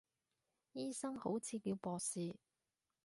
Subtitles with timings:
[0.73, 2.35] 醫生好似叫博士